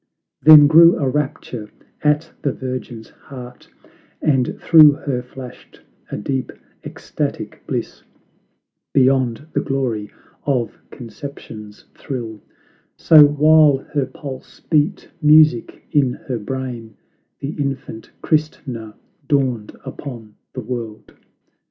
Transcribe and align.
Then 0.41 0.65
grew 0.65 0.97
a 0.97 1.07
rapture 1.07 1.69
at 2.03 2.31
the 2.41 2.51
virgin's 2.51 3.09
heart, 3.09 3.69
And 4.19 4.57
through 4.59 4.93
her 4.93 5.21
flashed 5.21 5.79
a 6.09 6.17
deep, 6.17 6.51
ecstatic 6.83 7.61
bliss 7.67 7.99
43 7.99 8.07
Cbe 8.07 8.23
Divine 8.23 9.05
enchantment 9.05 9.05
Beyond 9.05 9.53
the 9.53 9.69
glory 9.69 10.11
of 10.47 10.79
conception's 10.89 11.85
thrill; 11.93 12.41
So 12.97 13.25
while 13.27 13.77
her 13.93 14.07
pulse 14.07 14.61
beat 14.61 15.07
music 15.21 15.85
in 15.91 16.13
her 16.13 16.39
brain, 16.39 16.97
The 17.39 17.51
infant 17.61 18.09
Christna 18.23 18.95
dawned 19.27 19.77
upon 19.85 20.33
the 20.53 20.61
world! 20.61 21.13